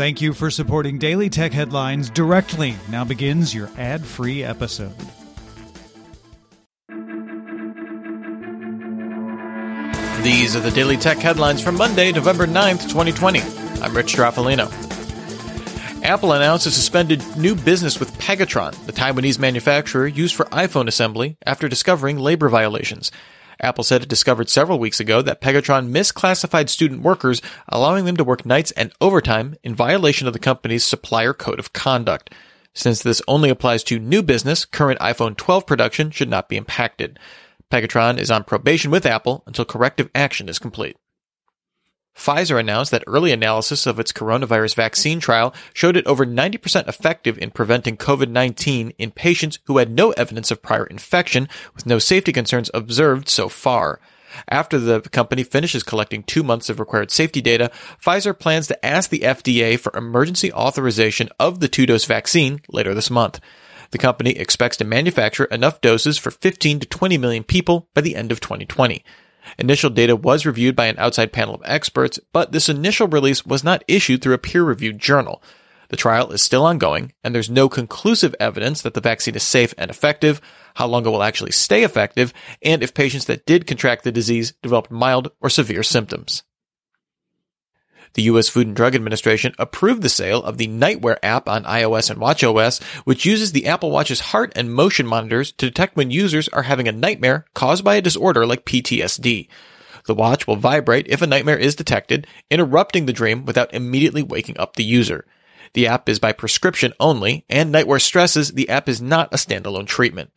[0.00, 2.74] Thank you for supporting Daily Tech Headlines directly.
[2.88, 4.94] Now begins your ad free episode.
[10.22, 13.40] These are the Daily Tech Headlines from Monday, November 9th, 2020.
[13.82, 14.72] I'm Rich Stroffolino.
[16.02, 21.36] Apple announced a suspended new business with Pegatron, the Taiwanese manufacturer used for iPhone assembly,
[21.44, 23.12] after discovering labor violations.
[23.60, 28.24] Apple said it discovered several weeks ago that Pegatron misclassified student workers, allowing them to
[28.24, 32.34] work nights and overtime in violation of the company's supplier code of conduct.
[32.74, 37.18] Since this only applies to new business, current iPhone 12 production should not be impacted.
[37.70, 40.96] Pegatron is on probation with Apple until corrective action is complete.
[42.16, 47.38] Pfizer announced that early analysis of its coronavirus vaccine trial showed it over 90% effective
[47.38, 52.32] in preventing COVID-19 in patients who had no evidence of prior infection, with no safety
[52.32, 54.00] concerns observed so far.
[54.48, 57.70] After the company finishes collecting two months of required safety data,
[58.04, 63.10] Pfizer plans to ask the FDA for emergency authorization of the two-dose vaccine later this
[63.10, 63.40] month.
[63.90, 68.14] The company expects to manufacture enough doses for 15 to 20 million people by the
[68.14, 69.04] end of 2020.
[69.58, 73.64] Initial data was reviewed by an outside panel of experts, but this initial release was
[73.64, 75.42] not issued through a peer-reviewed journal.
[75.88, 79.74] The trial is still ongoing, and there's no conclusive evidence that the vaccine is safe
[79.76, 80.40] and effective,
[80.74, 82.32] how long it will actually stay effective,
[82.62, 86.44] and if patients that did contract the disease developed mild or severe symptoms.
[88.14, 88.48] The U.S.
[88.48, 92.82] Food and Drug Administration approved the sale of the NightWare app on iOS and watchOS,
[93.04, 96.88] which uses the Apple Watch's heart and motion monitors to detect when users are having
[96.88, 99.48] a nightmare caused by a disorder like PTSD.
[100.06, 104.58] The watch will vibrate if a nightmare is detected, interrupting the dream without immediately waking
[104.58, 105.24] up the user.
[105.74, 109.86] The app is by prescription only, and NightWare stresses the app is not a standalone
[109.86, 110.30] treatment.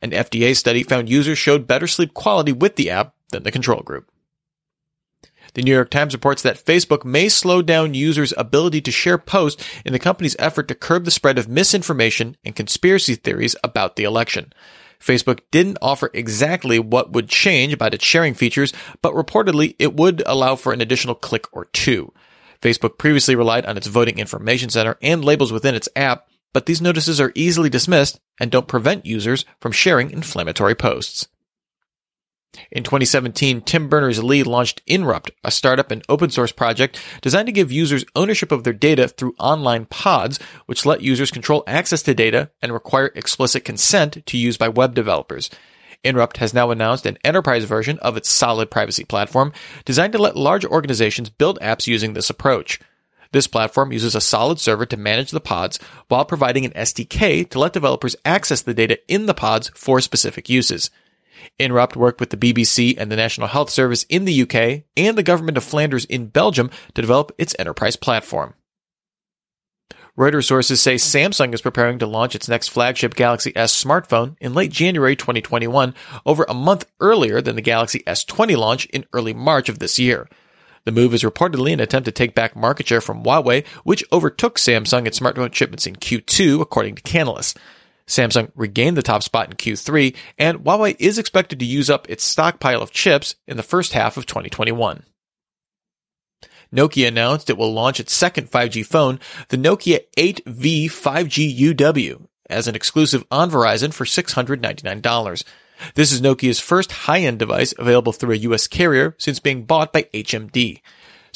[0.00, 3.80] An FDA study found users showed better sleep quality with the app than the control
[3.80, 4.10] group.
[5.54, 9.64] The New York Times reports that Facebook may slow down users' ability to share posts
[9.84, 14.04] in the company's effort to curb the spread of misinformation and conspiracy theories about the
[14.04, 14.52] election.
[15.00, 18.72] Facebook didn't offer exactly what would change about its sharing features,
[19.02, 22.12] but reportedly it would allow for an additional click or two.
[22.60, 26.80] Facebook previously relied on its voting information center and labels within its app, but these
[26.80, 31.28] notices are easily dismissed and don't prevent users from sharing inflammatory posts.
[32.70, 37.72] In 2017, Tim Berners-Lee launched Inrupt, a startup and open source project designed to give
[37.72, 42.50] users ownership of their data through online pods, which let users control access to data
[42.62, 45.50] and require explicit consent to use by web developers.
[46.04, 49.52] Inrupt has now announced an enterprise version of its solid privacy platform
[49.84, 52.80] designed to let large organizations build apps using this approach.
[53.32, 55.78] This platform uses a solid server to manage the pods
[56.08, 60.48] while providing an SDK to let developers access the data in the pods for specific
[60.48, 60.90] uses.
[61.58, 65.22] Inrupt worked with the BBC and the National Health Service in the UK and the
[65.22, 68.54] government of Flanders in Belgium to develop its enterprise platform.
[70.18, 74.54] Reuters sources say Samsung is preparing to launch its next flagship Galaxy S smartphone in
[74.54, 75.94] late January 2021,
[76.24, 80.26] over a month earlier than the Galaxy S20 launch in early March of this year.
[80.86, 84.56] The move is reportedly an attempt to take back market share from Huawei, which overtook
[84.56, 87.54] Samsung its smartphone shipments in Q2, according to Canalys.
[88.08, 92.24] Samsung regained the top spot in Q3, and Huawei is expected to use up its
[92.24, 95.02] stockpile of chips in the first half of 2021.
[96.74, 99.18] Nokia announced it will launch its second 5G phone,
[99.48, 105.44] the Nokia 8V 5G UW, as an exclusive on Verizon for $699.
[105.94, 110.04] This is Nokia's first high-end device available through a US carrier since being bought by
[110.14, 110.80] HMD.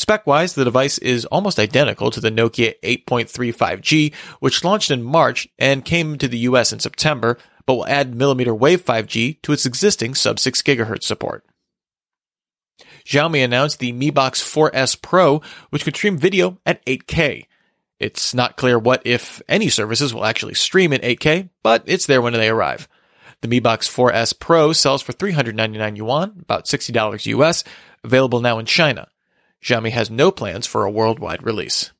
[0.00, 5.46] Spec-wise, the device is almost identical to the Nokia 8.3 5G, which launched in March
[5.58, 9.66] and came to the US in September, but will add millimeter wave 5G to its
[9.66, 11.44] existing sub 6 GHz support.
[13.04, 17.44] Xiaomi announced the Mi Box 4S Pro, which could stream video at 8K.
[17.98, 22.22] It's not clear what, if any, services will actually stream in 8K, but it's there
[22.22, 22.88] when they arrive.
[23.42, 27.64] The Mi Box 4S Pro sells for 399 yuan, about $60 US,
[28.02, 29.06] available now in China.
[29.62, 31.90] Xiaomi has no plans for a worldwide release.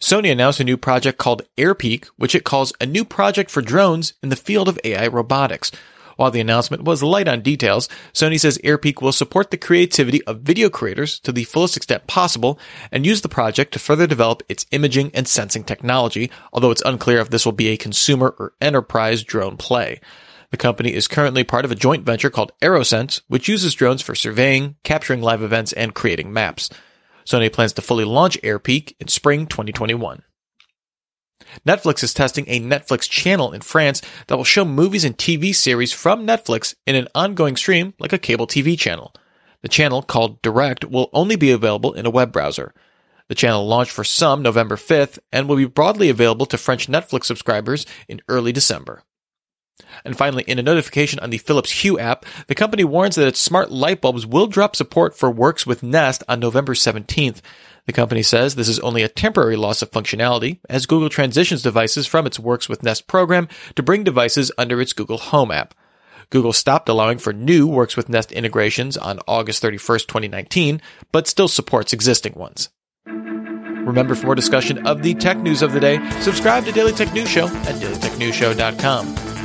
[0.00, 4.14] Sony announced a new project called AirPeak, which it calls a new project for drones
[4.22, 5.70] in the field of AI robotics.
[6.16, 10.40] While the announcement was light on details, Sony says AirPeak will support the creativity of
[10.40, 12.58] video creators to the fullest extent possible
[12.90, 17.20] and use the project to further develop its imaging and sensing technology, although it's unclear
[17.20, 20.00] if this will be a consumer or enterprise drone play.
[20.50, 24.16] The company is currently part of a joint venture called Aerosense, which uses drones for
[24.16, 26.70] surveying, capturing live events, and creating maps.
[27.24, 30.22] Sony plans to fully launch AirPeak in spring 2021.
[31.66, 35.92] Netflix is testing a Netflix channel in France that will show movies and TV series
[35.92, 39.14] from Netflix in an ongoing stream like a cable TV channel.
[39.62, 42.74] The channel, called Direct, will only be available in a web browser.
[43.28, 47.24] The channel launched for some November 5th and will be broadly available to French Netflix
[47.24, 49.04] subscribers in early December.
[50.04, 53.40] And finally, in a notification on the Philips Hue app, the company warns that its
[53.40, 57.40] smart light bulbs will drop support for Works with Nest on November 17th.
[57.86, 62.06] The company says this is only a temporary loss of functionality as Google transitions devices
[62.06, 65.74] from its Works with Nest program to bring devices under its Google Home app.
[66.30, 70.80] Google stopped allowing for new Works with Nest integrations on August 31st, 2019,
[71.10, 72.68] but still supports existing ones.
[73.06, 77.12] Remember, for more discussion of the tech news of the day, subscribe to Daily Tech
[77.12, 79.29] News Show at dailytechnewsshow.com.